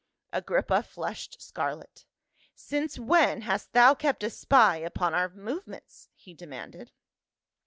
[0.33, 2.07] Agrippa flushed scarlet."
[2.55, 6.91] Since when hast thou kept a spy upon our movements?" he demanded.